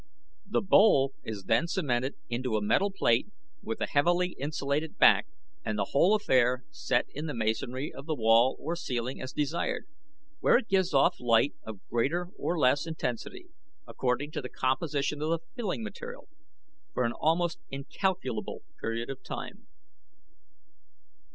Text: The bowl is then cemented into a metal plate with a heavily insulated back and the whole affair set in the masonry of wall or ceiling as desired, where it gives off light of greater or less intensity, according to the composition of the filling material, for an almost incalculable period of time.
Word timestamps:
The 0.47 0.61
bowl 0.63 1.13
is 1.23 1.43
then 1.43 1.67
cemented 1.67 2.15
into 2.27 2.57
a 2.57 2.61
metal 2.63 2.89
plate 2.89 3.27
with 3.61 3.79
a 3.81 3.85
heavily 3.85 4.29
insulated 4.39 4.97
back 4.97 5.27
and 5.63 5.77
the 5.77 5.89
whole 5.91 6.15
affair 6.15 6.63
set 6.71 7.05
in 7.13 7.27
the 7.27 7.35
masonry 7.35 7.93
of 7.93 8.05
wall 8.07 8.55
or 8.59 8.75
ceiling 8.75 9.21
as 9.21 9.31
desired, 9.31 9.85
where 10.39 10.57
it 10.57 10.67
gives 10.69 10.95
off 10.95 11.19
light 11.19 11.53
of 11.63 11.87
greater 11.87 12.29
or 12.35 12.57
less 12.57 12.87
intensity, 12.87 13.49
according 13.85 14.31
to 14.31 14.41
the 14.41 14.49
composition 14.49 15.21
of 15.21 15.29
the 15.29 15.39
filling 15.55 15.83
material, 15.83 16.27
for 16.95 17.03
an 17.03 17.13
almost 17.13 17.59
incalculable 17.69 18.63
period 18.79 19.07
of 19.07 19.21
time. 19.23 19.67